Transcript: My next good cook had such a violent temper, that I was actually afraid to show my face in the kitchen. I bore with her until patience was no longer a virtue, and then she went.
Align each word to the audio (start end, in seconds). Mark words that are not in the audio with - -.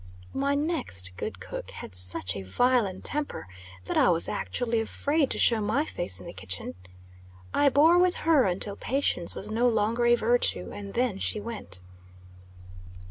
My 0.33 0.55
next 0.55 1.15
good 1.15 1.39
cook 1.39 1.69
had 1.69 1.93
such 1.93 2.35
a 2.35 2.41
violent 2.41 3.03
temper, 3.03 3.47
that 3.85 3.99
I 3.99 4.09
was 4.09 4.27
actually 4.27 4.79
afraid 4.79 5.29
to 5.29 5.37
show 5.37 5.61
my 5.61 5.85
face 5.85 6.19
in 6.19 6.25
the 6.25 6.33
kitchen. 6.33 6.73
I 7.53 7.69
bore 7.69 7.99
with 7.99 8.15
her 8.25 8.45
until 8.45 8.75
patience 8.75 9.35
was 9.35 9.51
no 9.51 9.67
longer 9.67 10.07
a 10.07 10.15
virtue, 10.15 10.71
and 10.71 10.95
then 10.95 11.19
she 11.19 11.39
went. 11.39 11.81